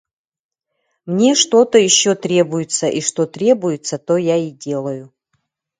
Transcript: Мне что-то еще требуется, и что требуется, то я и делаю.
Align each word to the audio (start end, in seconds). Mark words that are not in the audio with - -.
Мне 1.05 1.35
что-то 1.35 1.77
еще 1.77 2.15
требуется, 2.15 2.87
и 2.87 3.01
что 3.01 3.27
требуется, 3.27 3.99
то 3.99 4.17
я 4.17 4.35
и 4.37 4.49
делаю. 4.49 5.13